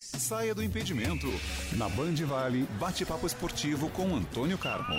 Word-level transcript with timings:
Saia 0.00 0.54
do 0.54 0.62
impedimento. 0.62 1.26
Na 1.76 1.88
Band 1.88 2.14
Vale, 2.24 2.62
bate-papo 2.78 3.26
esportivo 3.26 3.90
com 3.90 4.14
Antônio 4.14 4.56
Carmo. 4.56 4.94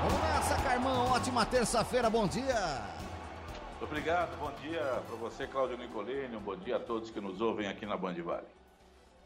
Vamos 0.00 0.22
nessa, 0.22 0.56
Carmão. 0.62 1.06
Ótima 1.12 1.44
terça-feira, 1.44 2.08
bom 2.08 2.26
dia. 2.26 2.82
Obrigado, 3.82 4.34
bom 4.38 4.50
dia 4.62 4.80
para 5.06 5.16
você, 5.16 5.46
Cláudio 5.46 5.76
Nicolini. 5.76 6.34
Um 6.34 6.40
bom 6.40 6.56
dia 6.56 6.76
a 6.76 6.80
todos 6.80 7.10
que 7.10 7.20
nos 7.20 7.38
ouvem 7.40 7.68
aqui 7.68 7.84
na 7.84 7.98
Band 7.98 8.14
Vale. 8.22 8.46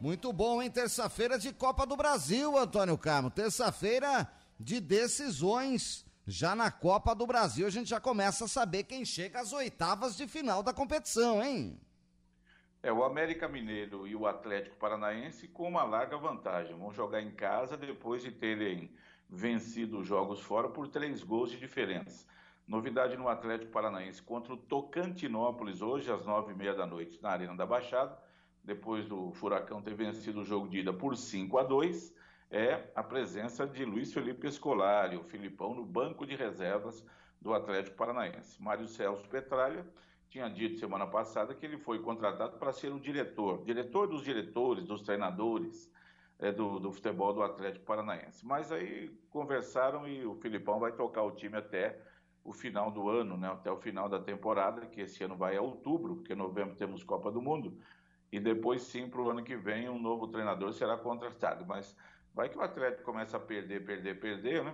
Muito 0.01 0.33
bom, 0.33 0.61
hein? 0.61 0.69
Terça-feira 0.71 1.39
de 1.39 1.53
Copa 1.53 1.87
do 1.87 1.97
Brasil, 1.97 2.59
Antônio 2.59 2.99
Carmo. 2.99 3.31
Terça-feira 3.31 4.27
de 4.59 4.81
decisões. 4.81 6.08
Já 6.31 6.55
na 6.55 6.71
Copa 6.71 7.15
do 7.15 7.27
Brasil, 7.27 7.67
a 7.67 7.71
gente 7.71 7.89
já 7.89 7.99
começa 7.99 8.45
a 8.45 8.49
saber 8.49 8.85
quem 8.85 9.03
chega 9.03 9.41
às 9.41 9.51
oitavas 9.55 10.15
de 10.15 10.29
final 10.29 10.63
da 10.63 10.75
competição, 10.75 11.43
hein? 11.43 11.81
É, 12.83 12.93
o 12.93 13.03
América 13.03 13.49
Mineiro 13.49 14.07
e 14.07 14.15
o 14.15 14.27
Atlético 14.27 14.77
Paranaense 14.77 15.49
com 15.49 15.67
uma 15.67 15.85
larga 15.85 16.19
vantagem. 16.19 16.77
Vão 16.77 16.93
jogar 16.93 17.23
em 17.23 17.31
casa 17.31 17.79
depois 17.79 18.23
de 18.23 18.31
terem 18.31 18.95
vencido 19.27 20.01
os 20.01 20.07
jogos 20.07 20.39
fora 20.41 20.69
por 20.69 20.87
três 20.87 21.23
gols 21.23 21.51
de 21.51 21.59
diferença. 21.59 22.27
Novidade 22.67 23.17
no 23.17 23.27
Atlético 23.27 23.73
Paranaense 23.73 24.21
contra 24.21 24.53
o 24.53 24.59
Tocantinópolis, 24.59 25.81
hoje 25.81 26.13
às 26.13 26.27
nove 26.27 26.53
e 26.53 26.55
meia 26.55 26.75
da 26.75 26.87
noite, 26.87 27.19
na 27.23 27.31
Arena 27.31 27.57
da 27.57 27.65
Baixada, 27.65 28.19
depois 28.63 29.07
do 29.07 29.33
Furacão 29.33 29.81
ter 29.81 29.95
vencido 29.95 30.43
o 30.43 30.45
jogo 30.45 30.69
de 30.69 30.81
ida 30.81 30.93
por 30.93 31.17
5 31.17 31.57
a 31.57 31.63
2 31.63 32.13
é 32.51 32.91
a 32.95 33.03
presença 33.03 33.67
de 33.67 33.85
Luiz 33.85 34.13
Felipe 34.13 34.47
Escolari, 34.47 35.17
o 35.17 35.25
Filipão, 35.25 35.75
no 35.75 35.85
banco 35.85 36.27
de 36.27 36.35
reservas 36.35 37.05
do 37.41 37.53
Atlético 37.53 37.97
Paranaense. 37.97 38.61
Mário 38.63 38.89
Celso 38.89 39.29
Petralha 39.29 39.87
tinha 40.29 40.49
dito 40.49 40.79
semana 40.79 41.07
passada 41.07 41.55
que 41.55 41.65
ele 41.65 41.79
foi 41.79 42.01
contratado 42.01 42.59
para 42.59 42.73
ser 42.73 42.93
o 42.93 43.01
diretor, 43.01 43.65
diretor 43.65 44.07
dos 44.07 44.23
diretores, 44.23 44.85
dos 44.85 45.03
treinadores 45.03 45.91
é, 46.39 46.53
do, 46.53 46.79
do 46.79 46.93
futebol 46.93 47.33
do 47.33 47.43
Atlético 47.43 47.85
Paranaense. 47.85 48.45
Mas 48.47 48.73
aí 48.73 49.11
conversaram 49.31 50.09
e 50.09 50.25
o 50.25 50.35
Filipão 50.37 50.79
vai 50.79 50.93
tocar 50.93 51.23
o 51.23 51.33
time 51.33 51.57
até 51.57 52.01
o 52.45 52.53
final 52.53 52.91
do 52.91 53.11
ano, 53.11 53.37
né, 53.37 53.49
até 53.49 53.71
o 53.71 53.77
final 53.77 54.09
da 54.09 54.19
temporada, 54.19 54.87
que 54.87 55.03
esse 55.03 55.23
ano 55.23 55.37
vai 55.37 55.57
a 55.57 55.61
outubro, 55.61 56.17
porque 56.17 56.33
em 56.33 56.37
novembro 56.37 56.77
temos 56.77 57.03
Copa 57.03 57.31
do 57.31 57.43
Mundo, 57.43 57.79
e 58.33 58.41
depois 58.41 58.83
sim, 58.83 59.09
para 59.09 59.21
o 59.21 59.31
ano 59.31 59.43
que 59.43 59.57
vem, 59.57 59.89
um 59.89 59.99
novo 59.99 60.29
treinador 60.29 60.73
será 60.73 60.97
contratado. 60.97 61.67
Mas 61.67 61.95
vai 62.39 62.49
que 62.49 62.57
o 62.57 62.63
Atlético 62.63 63.03
começa 63.03 63.37
a 63.37 63.41
perder, 63.41 63.85
perder, 63.85 64.21
perder, 64.21 64.63
né? 64.63 64.73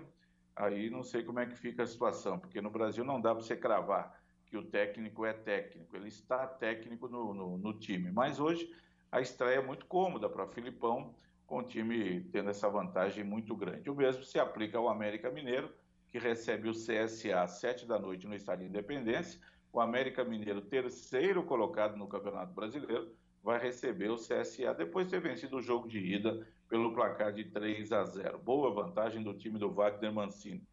Aí 0.55 0.91
não 0.91 1.03
sei 1.03 1.23
como 1.23 1.41
é 1.41 1.47
que 1.47 1.57
fica 1.57 1.83
a 1.83 1.87
situação, 1.87 2.39
porque 2.39 2.61
no 2.61 2.69
Brasil 2.69 3.03
não 3.03 3.19
dá 3.19 3.35
para 3.35 3.43
você 3.43 3.57
cravar 3.57 4.21
que 4.45 4.55
o 4.55 4.63
técnico 4.63 5.25
é 5.25 5.33
técnico, 5.33 5.97
ele 5.97 6.09
está 6.09 6.47
técnico 6.47 7.09
no, 7.09 7.33
no, 7.33 7.57
no 7.57 7.73
time. 7.79 8.13
Mas 8.13 8.39
hoje 8.39 8.71
a 9.11 9.19
estreia 9.19 9.61
é 9.61 9.63
muito 9.63 9.87
cômoda 9.87 10.29
para 10.29 10.47
Filipão, 10.47 11.15
com 11.47 11.61
o 11.61 11.63
time 11.63 12.21
tendo 12.31 12.51
essa 12.51 12.69
vantagem 12.69 13.25
muito 13.25 13.57
grande. 13.57 13.89
O 13.89 13.95
mesmo 13.95 14.25
se 14.25 14.39
aplica 14.39 14.77
ao 14.77 14.87
América 14.87 15.31
Mineiro, 15.31 15.73
que 16.13 16.19
recebe 16.19 16.69
o 16.69 16.73
CSA 16.73 17.41
às 17.41 17.61
7 17.61 17.87
da 17.87 17.99
noite 17.99 18.27
no 18.27 18.35
Estádio 18.35 18.67
Independência. 18.67 19.41
O 19.73 19.81
América 19.81 20.23
Mineiro, 20.23 20.61
terceiro 20.61 21.43
colocado 21.45 21.97
no 21.97 22.07
Campeonato 22.07 22.53
Brasileiro, 22.53 23.11
vai 23.43 23.59
receber 23.59 24.11
o 24.11 24.17
CSA 24.17 24.75
depois 24.75 25.07
de 25.07 25.13
ter 25.13 25.21
vencido 25.21 25.57
o 25.57 25.63
jogo 25.63 25.89
de 25.89 25.99
ida 25.99 26.47
pelo 26.75 26.93
placar 26.93 27.33
de 27.33 27.45
3 27.45 27.93
a 27.93 28.03
0. 28.03 28.37
Boa 28.37 28.69
vantagem 28.69 29.23
do 29.23 29.33
time 29.33 29.61
do 29.61 29.73
Wagner 29.73 30.13
Mancini. 30.13 30.67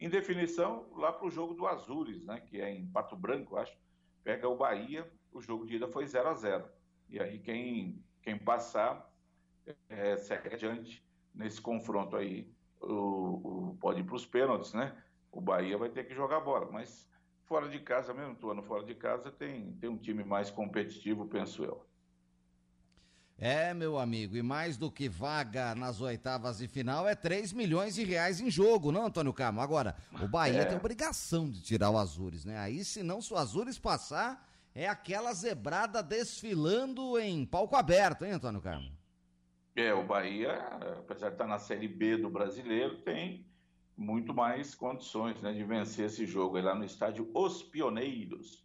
Em 0.00 0.08
definição, 0.08 0.90
lá 0.96 1.12
para 1.12 1.28
o 1.28 1.30
jogo 1.30 1.54
do 1.54 1.64
Azures, 1.64 2.24
né, 2.24 2.40
que 2.40 2.60
é 2.60 2.72
em 2.72 2.84
Pato 2.88 3.14
Branco, 3.14 3.56
acho, 3.56 3.78
pega 4.24 4.48
o 4.48 4.56
Bahia, 4.56 5.08
o 5.30 5.40
jogo 5.40 5.64
de 5.64 5.76
ida 5.76 5.86
foi 5.86 6.08
0 6.08 6.28
a 6.28 6.34
0 6.34 6.68
E 7.08 7.20
aí 7.20 7.38
quem, 7.38 8.04
quem 8.20 8.36
passar 8.36 9.08
é, 9.88 10.16
segue 10.16 10.54
adiante 10.54 11.06
nesse 11.32 11.60
confronto 11.60 12.16
aí 12.16 12.52
o, 12.80 13.70
o 13.70 13.76
pode 13.80 14.00
ir 14.00 14.04
para 14.04 14.16
os 14.16 14.26
pênaltis, 14.26 14.74
né? 14.74 15.00
O 15.30 15.40
Bahia 15.40 15.78
vai 15.78 15.88
ter 15.88 16.02
que 16.02 16.16
jogar 16.16 16.40
bola, 16.40 16.68
mas 16.72 17.08
fora 17.44 17.68
de 17.68 17.78
casa 17.78 18.12
mesmo, 18.12 18.50
ano 18.50 18.64
fora 18.64 18.82
de 18.82 18.96
casa, 18.96 19.30
tem, 19.30 19.72
tem 19.74 19.88
um 19.88 19.98
time 19.98 20.24
mais 20.24 20.50
competitivo, 20.50 21.28
penso 21.28 21.62
eu. 21.62 21.86
É, 23.36 23.74
meu 23.74 23.98
amigo, 23.98 24.36
e 24.36 24.42
mais 24.42 24.76
do 24.76 24.90
que 24.90 25.08
vaga 25.08 25.74
nas 25.74 26.00
oitavas 26.00 26.58
de 26.58 26.68
final, 26.68 27.08
é 27.08 27.16
3 27.16 27.52
milhões 27.52 27.96
de 27.96 28.04
reais 28.04 28.40
em 28.40 28.48
jogo, 28.48 28.92
não, 28.92 29.06
Antônio 29.06 29.32
Carmo? 29.32 29.60
Agora, 29.60 29.96
o 30.22 30.28
Bahia 30.28 30.60
é. 30.60 30.64
tem 30.64 30.76
obrigação 30.76 31.50
de 31.50 31.60
tirar 31.60 31.90
o 31.90 31.98
Azures, 31.98 32.44
né? 32.44 32.58
Aí, 32.58 32.84
se 32.84 33.02
não, 33.02 33.20
se 33.20 33.34
o 33.34 33.36
Azures 33.36 33.78
passar, 33.78 34.48
é 34.74 34.88
aquela 34.88 35.32
zebrada 35.32 36.02
desfilando 36.02 37.18
em 37.18 37.44
palco 37.44 37.74
aberto, 37.74 38.24
hein, 38.24 38.32
Antônio 38.32 38.60
Carmo? 38.60 38.90
É, 39.74 39.92
o 39.92 40.04
Bahia, 40.04 40.52
apesar 40.98 41.28
de 41.28 41.34
estar 41.34 41.46
na 41.48 41.58
Série 41.58 41.88
B 41.88 42.16
do 42.16 42.30
brasileiro, 42.30 42.98
tem 42.98 43.44
muito 43.96 44.32
mais 44.32 44.74
condições 44.74 45.40
né, 45.42 45.52
de 45.52 45.64
vencer 45.64 46.06
esse 46.06 46.24
jogo. 46.24 46.56
É 46.56 46.62
lá 46.62 46.74
no 46.74 46.84
estádio 46.84 47.28
Os 47.34 47.62
Pioneiros. 47.62 48.63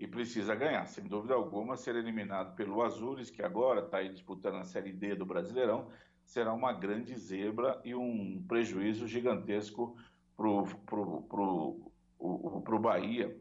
E 0.00 0.06
precisa 0.06 0.54
ganhar, 0.54 0.86
sem 0.86 1.04
dúvida 1.04 1.34
alguma, 1.34 1.76
ser 1.76 1.94
eliminado 1.94 2.56
pelo 2.56 2.82
Azures, 2.82 3.28
que 3.28 3.42
agora 3.42 3.84
está 3.84 4.02
disputando 4.02 4.54
a 4.54 4.64
Série 4.64 4.94
D 4.94 5.14
do 5.14 5.26
Brasileirão, 5.26 5.90
será 6.24 6.54
uma 6.54 6.72
grande 6.72 7.14
zebra 7.18 7.78
e 7.84 7.94
um 7.94 8.42
prejuízo 8.48 9.06
gigantesco 9.06 9.94
para 10.38 10.46
pro, 10.86 11.22
pro, 11.28 11.92
pro, 12.18 12.60
pro 12.62 12.78
Bahia. 12.78 13.38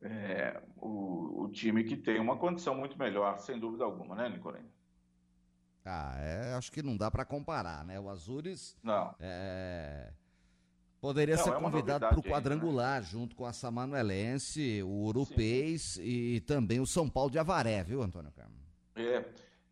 É, 0.00 0.62
o, 0.78 1.42
o, 1.42 1.50
time 1.50 1.84
que 1.84 1.94
tem 1.94 2.18
uma 2.18 2.38
condição 2.38 2.74
muito 2.74 2.98
melhor, 2.98 3.38
sem 3.38 3.60
dúvida 3.60 3.84
alguma, 3.84 4.16
né, 4.16 4.30
Nicolene? 4.30 4.72
Ah, 5.84 6.14
é, 6.16 6.54
acho 6.54 6.72
que 6.72 6.82
não 6.82 6.96
dá 6.96 7.10
para 7.10 7.26
comparar, 7.26 7.84
né? 7.84 8.00
O 8.00 8.08
Azures 8.08 8.78
não. 8.82 9.14
É, 9.20 10.10
poderia 11.02 11.34
não, 11.34 11.42
ser 11.42 11.50
é 11.50 11.60
convidado 11.60 12.06
para 12.06 12.18
o 12.18 12.22
quadrangular, 12.22 12.98
aí, 12.98 13.00
né? 13.00 13.06
junto 13.10 13.34
com 13.34 13.44
a 13.44 13.52
Samanuelense, 13.52 14.82
o 14.84 15.06
Urupês 15.06 15.98
e 16.00 16.40
também 16.46 16.78
o 16.78 16.86
São 16.86 17.08
Paulo 17.10 17.28
de 17.28 17.40
Avaré, 17.40 17.82
viu, 17.82 18.00
Antônio 18.00 18.30
Carmo? 18.30 18.54
É, 18.94 19.24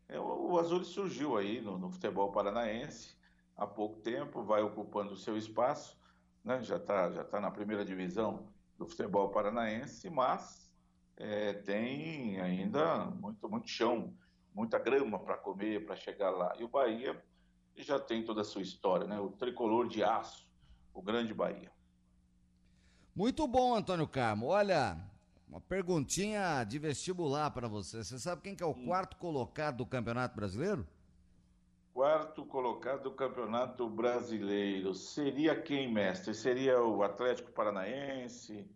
é 0.09 0.19
o 0.19 0.59
Azures 0.59 0.89
surgiu 0.89 1.37
aí 1.37 1.61
no, 1.61 1.79
no, 1.79 1.89
futebol 1.89 2.33
paranaense 2.33 3.17
há 3.57 3.65
pouco 3.65 4.01
tempo, 4.01 4.43
vai 4.43 4.61
ocupando 4.61 5.13
o 5.13 5.17
seu 5.17 5.37
espaço, 5.37 5.97
né? 6.45 6.61
já 6.65 6.77
está 6.77 7.13
já 7.13 7.23
tá 7.23 7.41
na 7.41 7.53
primeira 7.53 7.85
divisão 7.85 8.49
do 8.77 8.85
futebol 8.85 9.29
paranaense, 9.29 10.11
mas 10.11 10.69
é, 11.17 11.53
tem 11.53 12.41
ainda 12.41 13.05
muito, 13.05 13.49
muito 13.49 13.69
chão 13.69 14.13
muita 14.53 14.81
grama 14.81 15.17
para 15.21 15.37
comer, 15.37 15.87
para 15.87 15.95
chegar 15.95 16.31
lá. 16.31 16.53
E 16.59 16.65
o 16.65 16.69
Bahia 16.69 17.23
já 17.77 18.01
tem 18.01 18.25
toda 18.25 18.41
a 18.41 18.45
sua 18.45 18.63
história, 18.63 19.07
né? 19.07 19.21
O 19.21 19.31
tricolor 19.31 19.87
de 19.87 20.03
aço, 20.03 20.50
o 20.95 21.03
grande 21.03 21.33
Bahia. 21.35 21.71
Muito 23.15 23.47
bom, 23.47 23.75
Antônio 23.75 24.07
Carmo. 24.07 24.47
Olha, 24.47 24.97
uma 25.49 25.61
perguntinha 25.61 26.65
de 26.65 26.79
vestibular 26.79 27.51
para 27.51 27.69
você. 27.69 28.05
Você 28.05 28.19
sabe 28.19 28.43
quem 28.43 28.55
que 28.55 28.63
é 28.63 28.67
o 28.67 28.71
hum. 28.71 28.87
quarto 28.87 29.17
colocado 29.17 29.79
do 29.79 29.87
Campeonato 29.87 30.37
Brasileiro? 30.37 30.87
quarto 31.93 32.45
colocado 32.47 33.03
do 33.03 33.11
Campeonato 33.11 33.89
Brasileiro. 33.89 34.95
Seria 34.95 35.61
quem, 35.61 35.93
mestre? 35.93 36.35
Seria 36.35 36.83
o 36.83 37.03
Atlético 37.03 37.53
Paranaense, 37.53 38.67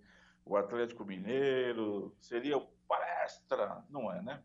o 0.45 0.57
Atlético 0.57 1.05
Mineiro? 1.05 2.15
Seria 2.21 2.59
o 2.59 2.67
Palestra? 2.87 3.83
Não 3.89 4.13
é, 4.13 4.21
né? 4.21 4.43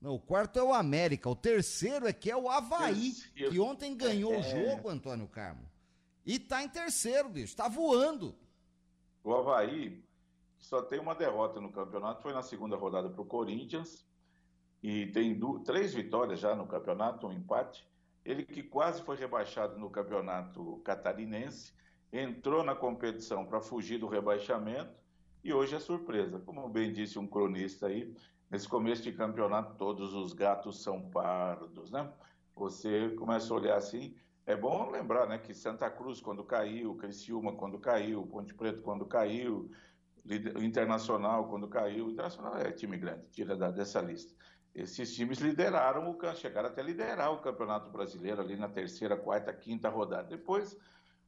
Não, 0.00 0.14
o 0.14 0.20
quarto 0.20 0.58
é 0.58 0.62
o 0.62 0.72
América. 0.72 1.28
O 1.28 1.36
terceiro 1.36 2.06
é 2.06 2.12
que 2.12 2.30
é 2.30 2.36
o 2.36 2.48
Havaí, 2.48 3.12
terceiro. 3.12 3.50
que 3.50 3.60
ontem 3.60 3.96
ganhou 3.96 4.34
é... 4.34 4.38
o 4.38 4.42
jogo, 4.42 4.88
Antônio 4.88 5.26
Carmo. 5.28 5.68
E 6.26 6.40
tá 6.40 6.64
em 6.64 6.68
terceiro, 6.68 7.28
bicho. 7.28 7.56
Tá 7.56 7.68
voando. 7.68 8.34
O 9.22 9.32
Havaí 9.32 10.02
só 10.58 10.82
tem 10.82 10.98
uma 10.98 11.14
derrota 11.14 11.60
no 11.60 11.70
campeonato, 11.70 12.22
foi 12.22 12.32
na 12.32 12.42
segunda 12.42 12.76
rodada 12.76 13.08
para 13.08 13.22
o 13.22 13.26
Corinthians 13.26 14.04
e 14.82 15.06
tem 15.06 15.38
duas, 15.38 15.62
três 15.62 15.94
vitórias 15.94 16.40
já 16.40 16.54
no 16.54 16.66
campeonato, 16.66 17.28
um 17.28 17.32
empate. 17.32 17.86
Ele 18.24 18.44
que 18.44 18.62
quase 18.62 19.02
foi 19.02 19.16
rebaixado 19.16 19.78
no 19.78 19.88
campeonato 19.88 20.80
catarinense, 20.84 21.72
entrou 22.12 22.64
na 22.64 22.74
competição 22.74 23.46
para 23.46 23.60
fugir 23.60 23.98
do 23.98 24.08
rebaixamento 24.08 24.94
e 25.44 25.52
hoje 25.52 25.76
é 25.76 25.78
surpresa. 25.78 26.40
Como 26.40 26.68
bem 26.68 26.92
disse 26.92 27.20
um 27.20 27.26
cronista 27.26 27.86
aí, 27.86 28.12
nesse 28.50 28.68
começo 28.68 29.02
de 29.02 29.12
campeonato 29.12 29.76
todos 29.76 30.12
os 30.12 30.32
gatos 30.32 30.82
são 30.82 31.08
pardos, 31.08 31.92
né? 31.92 32.12
Você 32.56 33.10
começa 33.10 33.52
a 33.52 33.56
olhar 33.56 33.76
assim, 33.76 34.16
é 34.46 34.56
bom 34.56 34.90
lembrar, 34.90 35.26
né, 35.26 35.38
que 35.38 35.52
Santa 35.52 35.90
Cruz 35.90 36.20
quando 36.20 36.44
caiu, 36.44 36.94
Criciúma 36.94 37.56
quando 37.56 37.78
caiu, 37.80 38.24
Ponte 38.26 38.54
Preta 38.54 38.80
quando 38.80 39.04
caiu, 39.04 39.68
Internacional 40.62 41.48
quando 41.48 41.68
caiu, 41.68 42.08
Internacional 42.10 42.56
é 42.58 42.70
time 42.70 42.96
grande, 42.96 43.26
tira 43.30 43.56
dessa 43.72 44.00
lista. 44.00 44.32
Esses 44.72 45.14
times 45.14 45.38
lideraram, 45.38 46.08
o, 46.08 46.34
chegaram 46.34 46.68
até 46.68 46.82
liderar 46.82 47.32
o 47.32 47.40
Campeonato 47.40 47.90
Brasileiro 47.90 48.40
ali 48.40 48.56
na 48.56 48.68
terceira, 48.68 49.16
quarta, 49.16 49.52
quinta 49.52 49.88
rodada. 49.88 50.28
Depois 50.28 50.76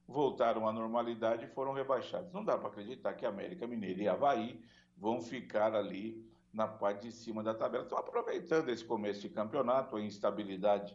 voltaram 0.07 0.69
à 0.69 0.73
normalidade 0.73 1.45
e 1.45 1.49
foram 1.49 1.73
rebaixados. 1.73 2.33
Não 2.33 2.45
dá 2.45 2.57
para 2.57 2.69
acreditar 2.69 3.15
que 3.15 3.27
América 3.27 3.67
Mineira 3.67 4.03
e 4.03 4.09
Havaí 4.09 4.63
vão 4.97 5.21
ficar 5.21 5.75
ali 5.75 6.25
na 6.53 6.69
parte 6.69 7.09
de 7.09 7.13
cima 7.13 7.43
da 7.43 7.55
tabela. 7.55 7.85
Estão 7.85 7.99
aproveitando 7.99 8.69
esse 8.69 8.85
começo 8.85 9.23
de 9.23 9.31
campeonato, 9.31 9.97
a 9.97 10.03
instabilidade 10.03 10.95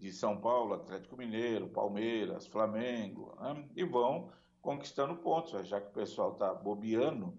de 0.00 0.10
São 0.10 0.40
Paulo, 0.40 0.72
Atlético 0.72 1.16
Mineiro, 1.16 1.68
Palmeiras, 1.68 2.46
Flamengo, 2.46 3.36
né? 3.38 3.68
e 3.76 3.84
vão 3.84 4.32
conquistando 4.62 5.14
pontos, 5.16 5.68
já 5.68 5.78
que 5.78 5.88
o 5.88 5.92
pessoal 5.92 6.32
está 6.32 6.54
bobeando, 6.54 7.36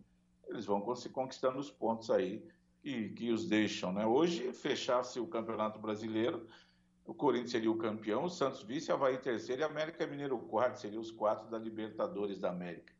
eles 0.48 0.66
vão 0.66 0.80
conquistando 0.80 1.58
os 1.58 1.72
pontos 1.72 2.12
aí 2.12 2.46
que, 2.80 3.10
que 3.10 3.31
os 3.31 3.48
deixam. 3.48 3.92
Né? 3.92 4.06
Hoje, 4.06 4.54
fechasse 4.54 5.19
o 5.19 5.25
Campeonato 5.25 5.80
Brasileiro, 5.80 6.48
o 7.04 7.16
Corinthians 7.16 7.52
seria 7.52 7.72
o 7.72 7.78
campeão, 7.78 8.25
o 8.25 8.30
Santos 8.30 8.62
vice, 8.62 8.92
Havaí 8.92 9.18
terceiro 9.18 9.63
e 9.63 9.66
América 9.66 10.06
Mineiro 10.06 10.38
quarto, 10.38 10.80
seriam 10.80 11.02
os 11.02 11.12
quatro 11.12 11.50
da 11.50 11.58
Libertadores 11.58 12.40
da 12.40 12.52
América. 12.52 12.94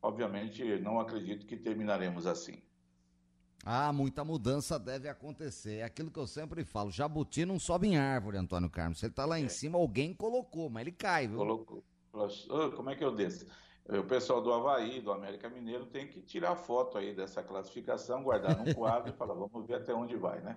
Obviamente, 0.00 0.64
não 0.80 0.98
acredito 0.98 1.46
que 1.46 1.56
terminaremos 1.56 2.26
assim. 2.26 2.62
Ah, 3.64 3.92
muita 3.92 4.24
mudança 4.24 4.78
deve 4.78 5.08
acontecer. 5.08 5.76
É 5.76 5.82
aquilo 5.84 6.10
que 6.10 6.18
eu 6.18 6.26
sempre 6.26 6.64
falo: 6.64 6.90
jabuti 6.90 7.44
não 7.44 7.58
sobe 7.58 7.88
em 7.88 7.96
árvore, 7.96 8.36
Antônio 8.36 8.68
Carlos. 8.68 8.98
Se 8.98 9.06
ele 9.06 9.14
tá 9.14 9.24
lá 9.24 9.38
é. 9.38 9.42
em 9.42 9.48
cima, 9.48 9.78
alguém 9.78 10.12
colocou, 10.12 10.68
mas 10.68 10.82
ele 10.82 10.92
cai, 10.92 11.28
viu? 11.28 11.38
Colocou. 11.38 11.84
Como 12.76 12.90
é 12.90 12.96
que 12.96 13.04
eu 13.04 13.14
desço? 13.14 13.46
O 13.86 14.04
pessoal 14.04 14.40
do 14.40 14.52
Havaí, 14.52 15.00
do 15.00 15.10
América 15.10 15.48
Mineiro, 15.48 15.86
tem 15.86 16.06
que 16.06 16.20
tirar 16.20 16.54
foto 16.54 16.98
aí 16.98 17.14
dessa 17.14 17.42
classificação, 17.42 18.22
guardar 18.22 18.56
num 18.56 18.72
quadro 18.74 19.10
e 19.10 19.16
falar, 19.16 19.34
vamos 19.34 19.66
ver 19.66 19.74
até 19.74 19.92
onde 19.92 20.16
vai, 20.16 20.40
né? 20.40 20.56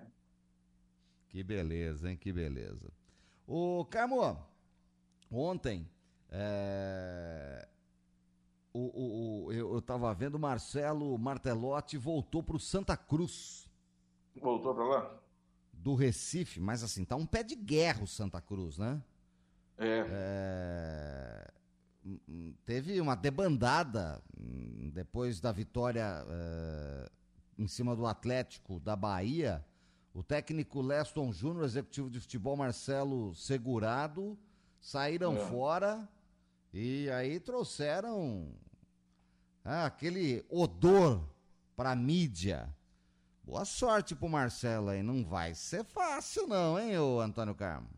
Que 1.28 1.42
beleza, 1.42 2.10
hein? 2.10 2.16
Que 2.16 2.32
beleza. 2.32 2.92
O 3.46 3.84
Carmo, 3.86 4.38
ontem, 5.30 5.90
é... 6.30 7.68
o, 8.76 9.46
o, 9.46 9.52
eu 9.52 9.78
estava 9.78 10.12
vendo 10.14 10.34
o 10.34 10.40
Marcelo 10.40 11.16
Martelotti 11.18 11.96
voltou 11.96 12.42
para 12.42 12.56
o 12.56 12.60
Santa 12.60 12.96
Cruz. 12.96 13.68
Voltou 14.40 14.74
para 14.74 14.84
lá? 14.84 15.20
Do 15.72 15.94
Recife, 15.94 16.60
mas 16.60 16.82
assim, 16.82 17.04
tá 17.04 17.16
um 17.16 17.26
pé 17.26 17.42
de 17.42 17.54
guerra 17.54 18.02
o 18.02 18.06
Santa 18.06 18.40
Cruz, 18.40 18.78
né? 18.78 19.02
É. 19.78 20.06
é 20.08 21.50
teve 22.64 23.00
uma 23.00 23.16
debandada 23.16 24.22
hum, 24.38 24.90
depois 24.92 25.40
da 25.40 25.50
vitória 25.50 26.24
uh, 26.24 27.10
em 27.58 27.66
cima 27.66 27.96
do 27.96 28.06
Atlético 28.06 28.78
da 28.80 28.94
Bahia. 28.94 29.64
O 30.14 30.22
técnico 30.22 30.80
Leston 30.80 31.32
Júnior, 31.32 31.64
executivo 31.64 32.08
de 32.08 32.20
futebol 32.20 32.56
Marcelo 32.56 33.34
Segurado, 33.34 34.38
saíram 34.80 35.36
é. 35.36 35.46
fora 35.46 36.08
e 36.72 37.10
aí 37.10 37.40
trouxeram 37.40 38.54
ah, 39.66 39.86
aquele 39.86 40.44
odor 40.48 41.20
para 41.74 41.94
mídia. 41.96 42.72
Boa 43.42 43.64
sorte 43.64 44.14
pro 44.14 44.28
Marcelo 44.28 44.90
aí, 44.90 45.02
não 45.02 45.24
vai 45.24 45.54
ser 45.54 45.84
fácil 45.84 46.46
não, 46.46 46.78
hein, 46.78 46.98
ô 46.98 47.20
Antônio 47.20 47.54
Carmo? 47.54 47.88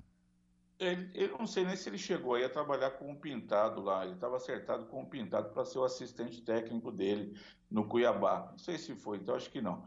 Ele, 0.78 1.10
eu 1.14 1.36
não 1.38 1.46
sei 1.46 1.64
nem 1.64 1.76
se 1.76 1.88
ele 1.88 1.98
chegou 1.98 2.34
aí 2.34 2.44
a 2.44 2.48
trabalhar 2.48 2.92
com 2.92 3.10
o 3.10 3.16
Pintado 3.16 3.82
lá. 3.82 4.04
Ele 4.04 4.14
estava 4.14 4.36
acertado 4.36 4.86
com 4.86 5.02
o 5.02 5.06
Pintado 5.06 5.50
para 5.50 5.64
ser 5.64 5.78
o 5.78 5.84
assistente 5.84 6.40
técnico 6.40 6.92
dele 6.92 7.38
no 7.70 7.86
Cuiabá. 7.86 8.48
Não 8.50 8.58
sei 8.58 8.78
se 8.78 8.94
foi, 8.94 9.18
então 9.18 9.34
acho 9.34 9.50
que 9.50 9.60
não. 9.60 9.84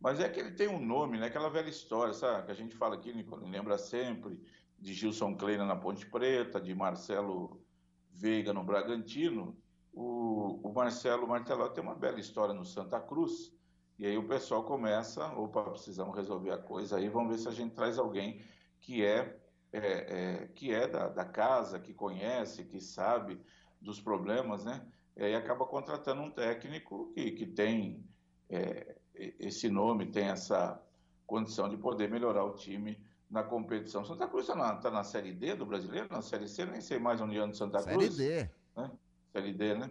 Mas 0.00 0.18
é 0.18 0.28
que 0.28 0.40
ele 0.40 0.52
tem 0.52 0.66
um 0.66 0.84
nome, 0.84 1.18
né? 1.18 1.26
Aquela 1.26 1.50
velha 1.50 1.68
história, 1.68 2.14
sabe? 2.14 2.46
Que 2.46 2.52
a 2.52 2.54
gente 2.54 2.74
fala 2.74 2.94
aqui, 2.94 3.12
lembra 3.42 3.76
sempre 3.76 4.40
de 4.78 4.94
Gilson 4.94 5.36
Kleina 5.36 5.66
na 5.66 5.76
Ponte 5.76 6.06
Preta, 6.06 6.58
de 6.58 6.74
Marcelo 6.74 7.62
Veiga 8.10 8.54
no 8.54 8.64
Bragantino. 8.64 9.56
O, 10.00 10.58
o 10.62 10.72
Marcelo 10.72 11.28
Martelotti 11.28 11.74
tem 11.74 11.84
uma 11.84 11.94
bela 11.94 12.18
história 12.18 12.54
no 12.54 12.64
Santa 12.64 12.98
Cruz. 12.98 13.52
E 13.98 14.06
aí 14.06 14.16
o 14.16 14.26
pessoal 14.26 14.64
começa, 14.64 15.26
opa, 15.34 15.62
precisamos 15.64 16.16
resolver 16.16 16.52
a 16.52 16.58
coisa 16.58 16.96
aí, 16.96 17.06
vamos 17.10 17.32
ver 17.32 17.38
se 17.38 17.48
a 17.48 17.52
gente 17.52 17.74
traz 17.74 17.98
alguém 17.98 18.42
que 18.80 19.04
é 19.04 19.38
é, 19.72 19.78
é, 19.78 20.46
que 20.54 20.72
é 20.72 20.88
da, 20.88 21.08
da, 21.08 21.24
casa, 21.24 21.78
que 21.78 21.92
conhece, 21.92 22.64
que 22.64 22.80
sabe 22.80 23.40
dos 23.80 24.00
problemas, 24.00 24.64
né? 24.64 24.84
E 25.16 25.22
aí 25.22 25.34
acaba 25.34 25.64
contratando 25.66 26.22
um 26.22 26.30
técnico 26.30 27.12
que, 27.12 27.30
que 27.32 27.46
tem 27.46 28.04
é, 28.48 28.96
esse 29.14 29.68
nome, 29.68 30.06
tem 30.06 30.28
essa 30.28 30.82
condição 31.26 31.68
de 31.68 31.76
poder 31.76 32.10
melhorar 32.10 32.44
o 32.44 32.54
time 32.54 32.98
na 33.30 33.44
competição. 33.44 34.04
Santa 34.04 34.26
Cruz 34.26 34.48
está 34.48 34.56
na, 34.56 34.74
tá 34.76 34.90
na 34.90 35.04
Série 35.04 35.32
D 35.32 35.54
do 35.54 35.66
brasileiro, 35.66 36.08
na 36.10 36.22
Série 36.22 36.48
C, 36.48 36.64
nem 36.64 36.80
sei 36.80 36.98
mais 36.98 37.20
onde 37.20 37.38
anda 37.38 37.54
Santa 37.54 37.82
Cruz. 37.82 38.16
Série 38.16 38.46
D. 38.46 38.50
Né? 38.76 38.90
Série 39.32 39.52
D, 39.52 39.74
né? 39.74 39.90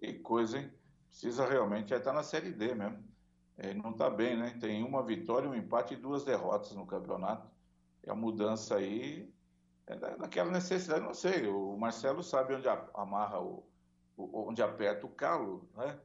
E 0.00 0.14
coisa? 0.14 0.70
Precisa 1.08 1.46
realmente 1.46 1.94
estar 1.94 2.10
tá 2.10 2.12
na 2.12 2.22
Série 2.22 2.52
D 2.52 2.74
mesmo. 2.74 3.02
É, 3.56 3.74
não 3.74 3.90
está 3.90 4.08
bem, 4.08 4.36
né? 4.36 4.56
Tem 4.60 4.82
uma 4.84 5.02
vitória, 5.02 5.48
um 5.48 5.54
empate 5.54 5.94
e 5.94 5.96
duas 5.96 6.24
derrotas 6.24 6.72
no 6.72 6.86
campeonato 6.86 7.48
a 8.06 8.14
mudança 8.14 8.76
aí 8.76 9.32
é 9.86 9.96
daquela 9.96 10.50
necessidade, 10.50 11.04
não 11.04 11.14
sei, 11.14 11.46
o 11.46 11.76
Marcelo 11.76 12.22
sabe 12.22 12.54
onde 12.54 12.68
amarra 12.94 13.40
o, 13.40 13.66
onde 14.16 14.62
aperta 14.62 15.06
o 15.06 15.10
calo, 15.10 15.68
né? 15.74 15.98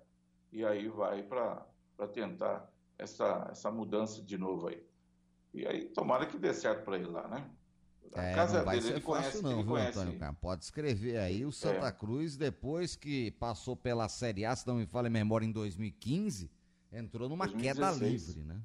E 0.52 0.66
aí 0.66 0.88
vai 0.88 1.24
para 1.24 1.66
tentar 2.14 2.72
essa, 2.98 3.48
essa 3.52 3.72
mudança 3.72 4.22
de 4.22 4.38
novo 4.38 4.68
aí. 4.68 4.86
E 5.54 5.68
aí 5.68 5.86
tomara 5.90 6.26
que 6.26 6.38
dê 6.38 6.54
certo 6.54 6.86
para 6.86 6.96
ele 6.96 7.08
lá, 7.08 7.28
né? 7.28 7.50
A 8.16 8.24
é, 8.24 8.36
casa 8.36 8.60
não 8.60 8.66
vai 8.66 8.80
dele, 8.80 8.94
ser 8.94 9.02
fácil 9.02 9.04
conhece, 9.04 9.42
não, 9.42 9.64
viu, 9.64 9.76
Antônio 9.76 10.20
Carlos? 10.20 10.40
Pode 10.40 10.64
escrever 10.64 11.18
aí, 11.18 11.46
o 11.46 11.52
Santa 11.52 11.88
é. 11.88 11.92
Cruz, 11.92 12.38
depois 12.38 12.96
que 12.96 13.32
passou 13.32 13.76
pela 13.76 14.08
Série 14.08 14.46
A, 14.46 14.56
se 14.56 14.68
não 14.68 14.76
me 14.76 14.86
fala 14.86 15.08
em 15.08 15.12
memória, 15.12 15.46
em 15.46 15.52
2015, 15.52 16.52
entrou 16.92 17.28
numa 17.28 17.48
2016. 17.48 17.98
queda 17.98 18.08
livre, 18.08 18.44
né? 18.44 18.62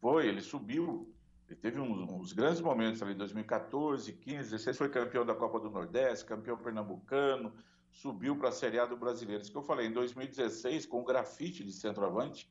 Foi, 0.00 0.26
ele 0.26 0.42
subiu 0.42 1.14
ele 1.48 1.60
teve 1.60 1.78
uns, 1.78 2.10
uns, 2.10 2.32
grandes 2.32 2.60
momentos 2.60 3.02
ali, 3.02 3.14
2014, 3.14 4.12
15, 4.12 4.50
16, 4.50 4.76
foi 4.76 4.88
campeão 4.88 5.26
da 5.26 5.34
Copa 5.34 5.60
do 5.60 5.70
Nordeste, 5.70 6.24
campeão 6.24 6.56
pernambucano, 6.56 7.52
subiu 7.90 8.36
para 8.36 8.48
a 8.48 8.52
Série 8.52 8.78
A 8.78 8.86
do 8.86 8.96
Brasileiro. 8.96 9.42
Isso 9.42 9.52
que 9.52 9.58
eu 9.58 9.62
falei, 9.62 9.86
em 9.86 9.92
2016, 9.92 10.86
com 10.86 11.00
o 11.00 11.04
grafite 11.04 11.62
de 11.62 11.72
centroavante, 11.72 12.50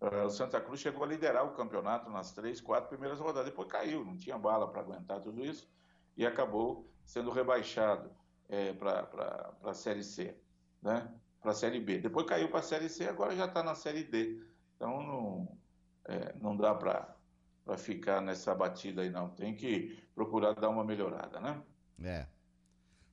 o 0.00 0.30
Santa 0.30 0.60
Cruz 0.60 0.80
chegou 0.80 1.04
a 1.04 1.06
liderar 1.06 1.44
o 1.44 1.54
campeonato 1.54 2.08
nas 2.10 2.32
três, 2.32 2.60
quatro 2.60 2.88
primeiras 2.88 3.18
rodadas. 3.18 3.50
Depois 3.50 3.68
caiu, 3.68 4.04
não 4.04 4.16
tinha 4.16 4.38
bala 4.38 4.68
para 4.68 4.80
aguentar 4.80 5.20
tudo 5.20 5.44
isso 5.44 5.68
e 6.16 6.24
acabou 6.24 6.88
sendo 7.04 7.30
rebaixado 7.30 8.10
é, 8.48 8.72
para 8.72 9.52
a 9.64 9.74
Série 9.74 10.04
C, 10.04 10.36
né? 10.80 11.12
para 11.40 11.50
a 11.50 11.54
Série 11.54 11.80
B. 11.80 11.98
Depois 11.98 12.26
caiu 12.26 12.48
para 12.48 12.60
a 12.60 12.62
Série 12.62 12.88
C, 12.88 13.08
agora 13.08 13.34
já 13.34 13.46
está 13.46 13.62
na 13.62 13.74
Série 13.74 14.04
D. 14.04 14.42
Então 14.76 15.02
não, 15.02 15.58
é, 16.04 16.34
não 16.40 16.56
dá 16.56 16.74
para 16.74 17.14
para 17.68 17.76
ficar 17.76 18.22
nessa 18.22 18.54
batida 18.54 19.02
aí, 19.02 19.10
não. 19.10 19.28
Tem 19.28 19.54
que 19.54 20.02
procurar 20.14 20.54
dar 20.54 20.70
uma 20.70 20.82
melhorada, 20.82 21.38
né? 21.38 21.62
É. 22.02 22.26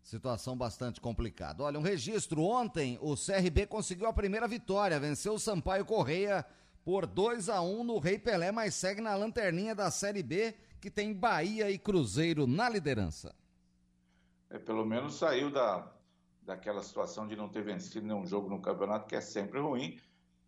Situação 0.01 0.56
bastante 0.56 1.01
complicada. 1.01 1.62
Olha, 1.62 1.77
um 1.77 1.82
registro. 1.82 2.42
Ontem 2.42 2.98
o 3.01 3.15
CRB 3.18 3.68
conseguiu 3.68 4.08
a 4.08 4.13
primeira 4.13 4.48
vitória, 4.48 4.98
venceu 4.98 5.34
o 5.34 5.39
Sampaio 5.39 5.84
Correia 5.84 6.46
por 6.86 7.08
2 7.08 7.50
a 7.50 7.62
1 7.62 7.84
no 7.84 7.98
Rei 7.98 8.20
Pelé, 8.20 8.51
mas 8.51 8.75
segue 8.75 9.01
na 9.01 9.15
lanterninha 9.15 9.74
da 9.74 9.89
Série 9.89 10.22
B, 10.22 10.54
que 10.80 10.92
tem 10.92 11.12
Bahia 11.12 11.72
e 11.72 11.80
Cruzeiro 11.80 12.46
na 12.46 12.70
liderança. 12.70 13.36
É, 14.51 14.60
pelo 14.60 14.86
menos 14.86 15.15
saiu 15.15 15.50
da, 15.50 15.92
daquela 16.44 16.84
situação 16.84 17.27
de 17.27 17.36
não 17.36 17.50
ter 17.50 17.63
vencido 17.63 18.06
nenhum 18.06 18.24
jogo 18.24 18.48
no 18.48 18.62
campeonato, 18.62 19.08
que 19.08 19.15
é 19.15 19.22
sempre 19.22 19.60
ruim. 19.60 20.00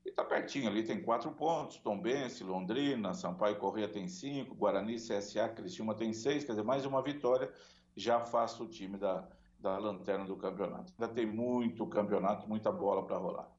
E 0.05 0.11
tá 0.11 0.23
pertinho 0.23 0.69
ali, 0.69 0.83
tem 0.83 1.01
quatro 1.01 1.31
pontos. 1.31 1.77
Tombense, 1.77 2.43
Londrina, 2.43 3.15
Sampaio 3.15 3.57
Correia 3.57 3.89
tem 3.89 4.07
cinco, 4.07 4.53
Guarani, 4.53 4.97
CSA, 4.97 5.49
Criciúma 5.49 5.95
tem 5.95 6.13
seis, 6.13 6.43
quer 6.43 6.51
dizer, 6.51 6.63
mais 6.63 6.85
uma 6.85 7.01
vitória 7.01 7.51
já 7.95 8.17
afasta 8.17 8.61
o 8.61 8.67
time 8.67 8.95
da, 8.95 9.27
da 9.59 9.75
lanterna 9.79 10.23
do 10.23 10.37
campeonato. 10.37 10.93
Ainda 10.99 11.11
tem 11.11 11.25
muito 11.25 11.87
campeonato, 11.87 12.47
muita 12.47 12.71
bola 12.71 13.03
para 13.03 13.17
rolar. 13.17 13.56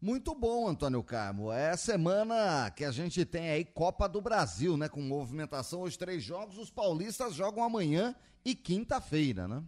Muito 0.00 0.32
bom, 0.32 0.68
Antônio 0.68 1.02
Carmo. 1.02 1.52
É 1.52 1.76
semana 1.76 2.70
que 2.70 2.84
a 2.84 2.90
gente 2.92 3.24
tem 3.24 3.50
aí 3.50 3.64
Copa 3.64 4.08
do 4.08 4.20
Brasil, 4.20 4.76
né? 4.76 4.88
Com 4.88 5.00
movimentação, 5.00 5.82
os 5.82 5.96
três 5.96 6.22
jogos, 6.22 6.56
os 6.56 6.70
paulistas 6.70 7.34
jogam 7.34 7.64
amanhã 7.64 8.14
e 8.44 8.54
quinta-feira, 8.54 9.48
né? 9.48 9.62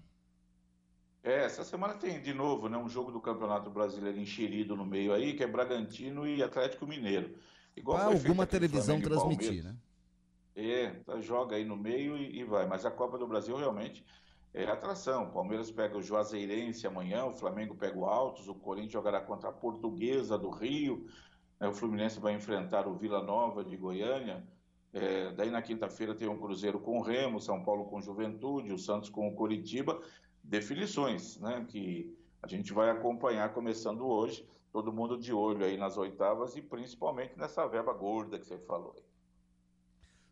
É, 1.23 1.45
essa 1.45 1.65
semana 1.65 1.95
tem 1.95 2.23
de 2.23 2.33
novo, 2.33 2.69
né, 2.69 2.79
um 2.79 2.89
jogo 2.89 3.13
do 3.13 3.21
Campeonato 3.21 3.69
Brasileiro 3.69 4.19
enxerido 4.19 4.75
no 4.75 4.87
meio 4.87 5.13
aí, 5.13 5.35
que 5.35 5.45
é 5.45 5.47
Bragantino 5.47 6.27
e 6.27 6.43
Atlético 6.43 6.87
Mineiro. 6.87 7.37
Igual 7.77 7.99
ah, 7.99 8.05
alguma 8.05 8.47
televisão 8.47 8.99
transmitir, 9.01 9.63
né? 9.63 9.77
É, 10.57 10.95
joga 11.21 11.57
aí 11.57 11.65
no 11.65 11.77
meio 11.77 12.17
e, 12.17 12.39
e 12.39 12.45
vai. 12.45 12.67
Mas 12.67 12.87
a 12.87 12.91
Copa 12.91 13.19
do 13.19 13.27
Brasil 13.27 13.57
realmente 13.57 14.05
é 14.53 14.65
atração. 14.65 15.25
O 15.25 15.33
Palmeiras 15.33 15.71
pega 15.71 15.97
o 15.97 16.03
Juazeirense 16.03 16.87
amanhã, 16.87 17.25
o 17.25 17.33
Flamengo 17.33 17.75
pega 17.75 17.99
o 17.99 18.05
Altos, 18.05 18.49
o 18.49 18.55
Corinthians 18.55 18.93
jogará 18.93 19.21
contra 19.21 19.51
a 19.51 19.53
Portuguesa 19.53 20.37
do 20.37 20.51
Rio, 20.51 21.07
né, 21.59 21.69
o 21.69 21.75
Fluminense 21.75 22.19
vai 22.19 22.35
enfrentar 22.35 22.89
o 22.89 22.95
Vila 22.95 23.23
Nova 23.23 23.65
de 23.65 23.77
Goiânia. 23.77 24.47
É, 24.93 25.31
daí 25.33 25.51
na 25.51 25.63
quinta-feira 25.63 26.15
tem 26.15 26.29
um 26.29 26.39
Cruzeiro 26.39 26.81
com 26.81 26.99
o 26.99 27.03
Remo, 27.03 27.41
São 27.41 27.63
Paulo 27.63 27.85
com 27.85 28.01
Juventude, 28.01 28.73
o 28.73 28.79
Santos 28.79 29.09
com 29.09 29.29
o 29.29 29.35
Coritiba. 29.35 30.01
Definições, 30.43 31.39
né? 31.39 31.65
Que 31.69 32.17
a 32.43 32.49
gente 32.49 32.73
vai 32.73 32.91
acompanhar 32.91 33.53
começando 33.53 34.07
hoje. 34.07 34.49
Todo 34.73 34.93
mundo 34.93 35.19
de 35.19 35.33
olho 35.33 35.65
aí 35.65 35.77
nas 35.77 35.97
oitavas 35.97 36.57
e 36.57 36.63
principalmente 36.63 37.37
nessa 37.37 37.67
verba 37.67 37.93
gorda 37.93 38.39
que 38.39 38.47
você 38.47 38.59
falou 38.59 38.95
aí. 38.97 39.10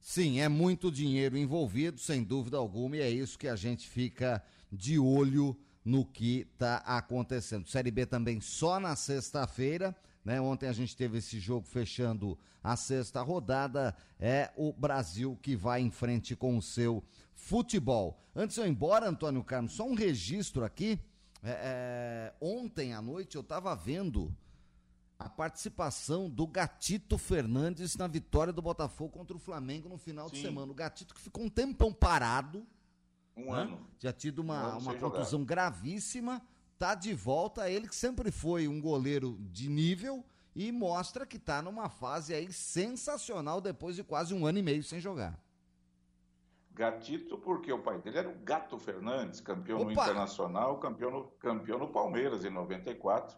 Sim, 0.00 0.40
é 0.40 0.48
muito 0.48 0.90
dinheiro 0.90 1.36
envolvido, 1.36 1.98
sem 1.98 2.22
dúvida 2.22 2.56
alguma, 2.56 2.96
e 2.96 3.00
é 3.00 3.10
isso 3.10 3.38
que 3.38 3.48
a 3.48 3.56
gente 3.56 3.88
fica 3.88 4.42
de 4.70 4.98
olho 4.98 5.56
no 5.84 6.04
que 6.04 6.46
está 6.52 6.76
acontecendo. 6.78 7.66
Série 7.66 7.90
B 7.90 8.04
também 8.06 8.40
só 8.40 8.78
na 8.78 8.94
sexta-feira. 8.94 9.96
Né? 10.24 10.40
Ontem 10.40 10.68
a 10.68 10.72
gente 10.72 10.94
teve 10.94 11.18
esse 11.18 11.40
jogo 11.40 11.66
fechando 11.66 12.38
a 12.62 12.76
sexta 12.76 13.22
rodada. 13.22 13.96
É 14.20 14.50
o 14.56 14.72
Brasil 14.72 15.38
que 15.40 15.56
vai 15.56 15.80
em 15.80 15.90
frente 15.90 16.36
com 16.36 16.58
o 16.58 16.62
seu 16.62 17.02
futebol. 17.34 18.20
Antes 18.36 18.56
de 18.56 18.60
eu 18.60 18.66
ir 18.66 18.70
embora, 18.70 19.08
Antônio 19.08 19.42
Carlos, 19.42 19.72
só 19.72 19.86
um 19.86 19.94
registro 19.94 20.64
aqui. 20.64 21.00
É, 21.42 21.50
é, 21.50 22.34
ontem 22.40 22.92
à 22.92 23.00
noite 23.00 23.36
eu 23.36 23.42
estava 23.42 23.74
vendo 23.74 24.34
a 25.18 25.28
participação 25.28 26.30
do 26.30 26.46
Gatito 26.46 27.18
Fernandes 27.18 27.96
na 27.96 28.06
vitória 28.06 28.52
do 28.52 28.62
Botafogo 28.62 29.10
contra 29.10 29.36
o 29.36 29.40
Flamengo 29.40 29.88
no 29.88 29.98
final 29.98 30.28
Sim. 30.28 30.36
de 30.36 30.42
semana. 30.42 30.70
O 30.70 30.74
Gatito 30.74 31.12
que 31.12 31.20
ficou 31.20 31.42
um 31.42 31.48
tempão 31.48 31.92
parado. 31.92 32.64
Um 33.36 33.52
né? 33.52 33.62
ano. 33.62 33.86
Já 33.98 34.12
tido 34.12 34.38
uma, 34.38 34.76
um 34.76 34.78
uma 34.78 34.94
contusão 34.94 35.40
jogar. 35.40 35.54
gravíssima. 35.54 36.40
Tá 36.78 36.94
de 36.94 37.12
volta. 37.12 37.68
Ele 37.68 37.88
que 37.88 37.96
sempre 37.96 38.30
foi 38.30 38.68
um 38.68 38.80
goleiro 38.80 39.36
de 39.40 39.68
nível 39.68 40.24
e 40.54 40.70
mostra 40.70 41.26
que 41.26 41.38
tá 41.38 41.60
numa 41.60 41.88
fase 41.88 42.32
aí 42.32 42.52
sensacional 42.52 43.60
depois 43.60 43.96
de 43.96 44.04
quase 44.04 44.32
um 44.32 44.46
ano 44.46 44.58
e 44.58 44.62
meio 44.62 44.84
sem 44.84 45.00
jogar. 45.00 45.36
Gatito, 46.70 47.36
porque 47.38 47.72
o 47.72 47.82
pai 47.82 48.00
dele 48.00 48.18
era 48.18 48.28
o 48.28 48.38
Gato 48.38 48.78
Fernandes, 48.78 49.40
campeão 49.40 49.78
Opa! 49.78 49.86
no 49.86 49.92
Internacional, 49.92 50.78
campeão 50.78 51.10
no, 51.10 51.24
campeão 51.40 51.76
no 51.76 51.88
Palmeiras 51.88 52.44
em 52.44 52.50
94 52.50 53.36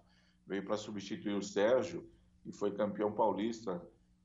veio 0.50 0.64
para 0.64 0.76
substituir 0.76 1.34
o 1.34 1.42
Sérgio 1.42 2.04
e 2.44 2.50
foi 2.50 2.72
campeão 2.72 3.12
paulista 3.12 3.80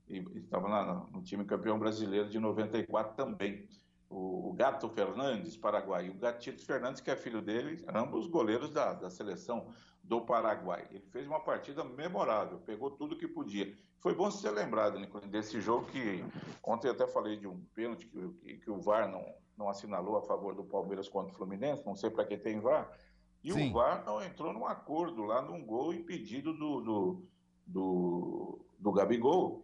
e 0.08 0.18
estava 0.36 0.68
no 1.12 1.22
time 1.22 1.46
campeão 1.46 1.78
brasileiro 1.78 2.28
de 2.28 2.40
94 2.40 3.16
também. 3.16 3.70
O, 4.10 4.50
o 4.50 4.54
Gato 4.54 4.90
Fernandes, 4.90 5.56
Paraguai, 5.56 6.08
e 6.08 6.10
o 6.10 6.16
Gatito 6.16 6.66
Fernandes, 6.66 7.02
que 7.02 7.12
é 7.12 7.16
filho 7.16 7.42
dele, 7.42 7.84
ambos 7.94 8.28
goleiros 8.28 8.72
da, 8.72 8.94
da 8.94 9.10
seleção 9.10 9.68
do 10.04 10.22
Paraguai. 10.22 10.88
Ele 10.90 11.06
fez 11.12 11.28
uma 11.28 11.40
partida 11.40 11.84
memorável, 11.84 12.60
pegou 12.60 12.90
tudo 12.92 13.18
que 13.18 13.28
podia. 13.28 13.76
Foi 14.00 14.16
bom 14.16 14.30
ser 14.32 14.52
lembrado, 14.52 15.00
desse 15.28 15.60
jogo 15.62 15.86
que 15.88 16.24
ontem 16.64 16.88
eu 16.88 16.94
até 16.94 17.08
falei 17.08 17.38
de 17.38 17.48
um 17.48 17.60
pênalti 17.74 18.08
que, 18.08 18.30
que, 18.42 18.58
que 18.58 18.72
o 18.72 18.80
VAR 18.80 19.10
não, 19.10 19.24
não 19.58 19.70
assinalou 19.70 20.18
a 20.18 20.22
favor 20.22 20.56
do 20.56 20.64
Palmeiras 20.64 21.08
contra 21.08 21.34
o 21.34 21.36
Fluminense, 21.36 21.86
não 21.86 21.96
sei 21.96 22.10
para 22.10 22.26
quem 22.26 22.38
tem 22.38 22.60
VAR, 22.60 22.92
e 23.46 23.54
Sim. 23.54 23.70
o 23.70 23.74
VAR 23.74 24.04
não 24.04 24.24
entrou 24.24 24.52
num 24.52 24.66
acordo 24.66 25.24
lá 25.24 25.40
num 25.40 25.64
gol 25.64 25.94
impedido 25.94 26.52
do, 26.52 26.82
do, 26.82 27.24
do, 27.64 28.60
do 28.80 28.92
Gabigol, 28.92 29.64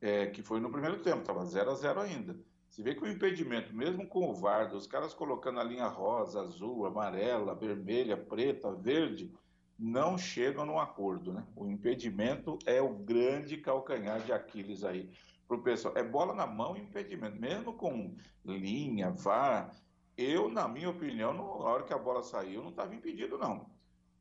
é, 0.00 0.26
que 0.26 0.42
foi 0.42 0.58
no 0.58 0.72
primeiro 0.72 1.00
tempo, 1.02 1.20
estava 1.20 1.46
0 1.46 1.70
a 1.70 1.74
0 1.76 2.00
ainda. 2.00 2.36
Você 2.68 2.82
vê 2.82 2.96
que 2.96 3.04
o 3.04 3.08
impedimento, 3.08 3.72
mesmo 3.72 4.08
com 4.08 4.28
o 4.28 4.34
VAR, 4.34 4.74
os 4.74 4.88
caras 4.88 5.14
colocando 5.14 5.60
a 5.60 5.64
linha 5.64 5.86
rosa, 5.86 6.40
azul, 6.40 6.84
amarela, 6.84 7.54
vermelha, 7.54 8.16
preta, 8.16 8.72
verde, 8.72 9.32
não 9.78 10.18
chegam 10.18 10.66
num 10.66 10.80
acordo, 10.80 11.32
né? 11.32 11.46
O 11.54 11.68
impedimento 11.68 12.58
é 12.66 12.82
o 12.82 12.92
grande 12.92 13.56
calcanhar 13.56 14.20
de 14.22 14.32
Aquiles 14.32 14.82
aí 14.82 15.08
pro 15.46 15.62
pessoal. 15.62 15.96
É 15.96 16.02
bola 16.02 16.34
na 16.34 16.46
mão 16.46 16.76
e 16.76 16.80
impedimento, 16.80 17.40
mesmo 17.40 17.72
com 17.74 18.16
linha, 18.44 19.12
VAR, 19.12 19.70
eu, 20.16 20.48
na 20.48 20.68
minha 20.68 20.90
opinião, 20.90 21.32
na 21.32 21.42
hora 21.42 21.84
que 21.84 21.92
a 21.92 21.98
bola 21.98 22.22
saiu, 22.22 22.62
não 22.62 22.70
estava 22.70 22.94
impedido, 22.94 23.38
não. 23.38 23.70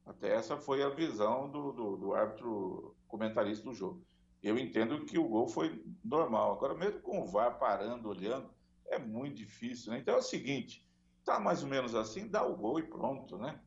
Até 0.06 0.34
essa 0.34 0.58
foi 0.58 0.82
a 0.82 0.90
visão 0.90 1.50
do, 1.50 1.72
do, 1.72 1.98
do, 1.98 2.14
árbitro 2.14 2.96
comentarista 3.08 3.64
do 3.66 3.74
jogo. 3.74 4.04
Eu 4.42 4.58
entendo 4.58 5.06
que 5.06 5.20
o 5.20 5.28
gol 5.28 5.48
foi 5.48 5.84
normal. 6.04 6.54
Agora, 6.54 6.74
mesmo 6.74 7.02
com 7.02 7.22
o 7.22 7.28
VAR 7.28 7.60
parando, 7.60 8.10
olhando, 8.10 8.50
é 8.88 8.98
muito 8.98 9.36
difícil. 9.36 9.92
Né? 9.92 10.00
Então 10.00 10.16
é 10.16 10.18
o 10.18 10.24
seguinte: 10.24 10.88
tá 11.24 11.40
mais 11.40 11.64
ou 11.64 11.70
menos 11.70 11.94
assim, 11.94 12.28
dá 12.28 12.44
o 12.44 12.56
gol 12.56 12.80
e 12.80 12.84
pronto, 12.84 13.38
né? 13.38 13.60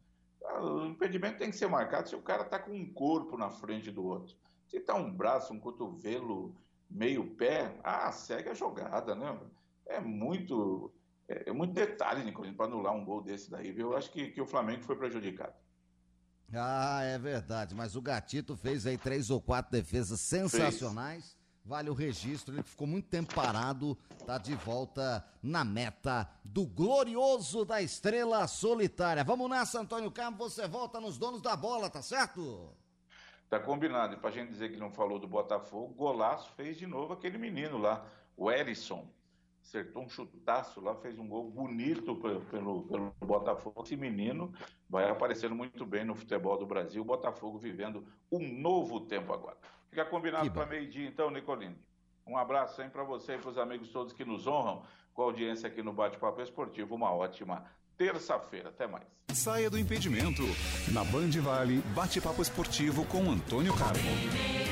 O 0.61 0.87
impedimento 0.87 1.39
tem 1.39 1.51
que 1.51 1.57
ser 1.57 1.69
marcado 1.69 2.09
se 2.09 2.17
o 2.17 2.23
cara 2.23 2.45
tá 2.45 2.59
com 2.59 2.73
um 2.73 2.93
corpo 2.93 3.37
na 3.37 3.51
frente 3.51 3.91
do 3.91 4.05
outro. 4.05 4.37
Se 4.67 4.81
tá 4.81 4.95
um 4.95 5.13
braço, 5.13 5.53
um 5.53 5.61
cotovelo, 5.61 6.55
meio 6.91 7.35
pé, 7.37 7.79
ah, 7.83 8.11
segue 8.13 8.51
a 8.51 8.55
jogada, 8.55 9.15
né? 9.15 9.39
É 9.87 10.01
muito 10.01 10.93
é, 11.29 11.51
é 11.51 11.53
muito 11.53 11.73
detalhe, 11.73 12.25
Nicolino, 12.25 12.55
para 12.55 12.67
anular 12.67 12.95
um 12.95 13.05
gol 13.05 13.23
desse 13.23 13.51
daí, 13.51 13.73
viu? 13.73 13.93
Eu 13.93 13.97
acho 13.97 14.11
que, 14.11 14.31
que 14.31 14.41
o 14.41 14.47
Flamengo 14.47 14.83
foi 14.83 14.97
prejudicado. 14.97 15.55
Ah, 16.53 17.03
é 17.03 17.19
verdade, 17.19 17.75
mas 17.75 17.97
o 17.97 18.03
Gatito 18.03 18.57
fez 18.57 18.87
aí 18.87 18.99
três 18.99 19.31
ou 19.31 19.41
quatro 19.41 19.73
defesas 19.73 20.21
sensacionais. 20.21 21.25
Fez. 21.25 21.45
Vale 21.67 21.89
o 21.89 21.95
registro, 21.95 22.55
ele 22.55 22.63
ficou 22.63 22.87
muito 22.87 23.09
tempo 23.09 23.35
parado, 23.35 23.97
tá 24.27 24.37
de 24.37 24.55
volta 24.55 25.25
na 25.43 25.65
meta 25.65 26.29
do 26.45 26.67
glorioso 26.67 27.65
da 27.65 27.81
estrela 27.81 28.47
solitária. 28.47 29.25
Vamos 29.25 29.49
nessa, 29.49 29.81
Antônio 29.81 30.11
Carmo, 30.11 30.37
você 30.37 30.69
volta 30.69 31.01
nos 31.01 31.17
donos 31.17 31.41
da 31.41 31.57
bola, 31.57 31.89
tá 31.89 32.03
certo? 32.03 32.71
Tá 33.49 33.59
combinado. 33.59 34.13
E 34.13 34.19
pra 34.19 34.31
gente 34.31 34.51
dizer 34.51 34.73
que 34.73 34.77
não 34.77 34.91
falou 34.91 35.19
do 35.19 35.27
Botafogo, 35.27 35.95
golaço 35.95 36.53
fez 36.53 36.77
de 36.77 36.87
novo 36.87 37.15
aquele 37.15 37.39
menino 37.39 37.79
lá, 37.79 38.07
o 38.37 38.51
Erisson 38.51 39.09
acertou 39.65 40.03
um 40.03 40.09
chutaço 40.09 40.81
lá, 40.81 40.95
fez 40.97 41.19
um 41.19 41.27
gol 41.27 41.51
bonito 41.51 42.15
pelo, 42.17 42.41
pelo, 42.43 42.83
pelo, 42.83 43.15
Botafogo. 43.21 43.83
Esse 43.83 43.97
menino 43.97 44.53
vai 44.89 45.09
aparecendo 45.09 45.55
muito 45.55 45.87
bem 45.87 46.05
no 46.05 46.15
futebol 46.15 46.59
do 46.59 46.67
Brasil. 46.67 47.01
O 47.03 47.05
Botafogo 47.05 47.59
vivendo 47.59 48.07
um 48.31 48.39
novo 48.61 49.01
tempo 49.01 49.33
agora. 49.33 49.57
Fica 49.89 50.05
combinado 50.05 50.51
para 50.51 50.67
meio-dia, 50.67 51.09
então, 51.09 51.31
Nicolini. 51.31 51.77
Um 52.27 52.37
abraço 52.37 52.81
aí 52.81 52.89
para 52.89 53.03
você 53.03 53.35
e 53.35 53.39
para 53.39 53.51
os 53.51 53.59
amigos 53.59 53.89
todos 53.91 54.13
que 54.13 54.25
nos 54.25 54.47
honram 54.47 54.83
com 55.13 55.23
a 55.23 55.25
audiência 55.27 55.69
aqui 55.69 55.83
no 55.83 55.93
Bate-Papo 55.93 56.41
Esportivo. 56.43 56.95
Uma 56.95 57.13
ótima 57.13 57.65
terça-feira. 57.97 58.69
Até 58.69 58.87
mais. 58.87 59.07
Saia 59.33 59.71
do 59.71 59.79
impedimento. 59.79 60.43
Na 60.93 61.05
Band 61.05 61.31
Vale, 61.43 61.79
Bate-Papo 61.95 62.43
Esportivo 62.43 63.05
com 63.07 63.31
Antônio 63.31 63.75
Carmo. 63.77 64.64